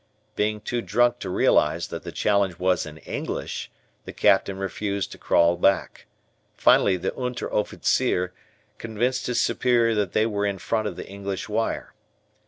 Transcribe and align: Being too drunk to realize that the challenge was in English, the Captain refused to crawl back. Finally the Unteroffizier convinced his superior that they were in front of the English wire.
Being 0.35 0.61
too 0.61 0.81
drunk 0.81 1.19
to 1.19 1.29
realize 1.29 1.89
that 1.89 2.01
the 2.01 2.11
challenge 2.11 2.57
was 2.57 2.87
in 2.87 2.97
English, 2.97 3.69
the 4.05 4.11
Captain 4.11 4.57
refused 4.57 5.11
to 5.11 5.19
crawl 5.19 5.55
back. 5.57 6.07
Finally 6.57 6.97
the 6.97 7.11
Unteroffizier 7.11 8.31
convinced 8.79 9.27
his 9.27 9.39
superior 9.39 9.93
that 9.93 10.13
they 10.13 10.25
were 10.25 10.47
in 10.47 10.57
front 10.57 10.87
of 10.87 10.95
the 10.95 11.07
English 11.07 11.47
wire. 11.47 11.93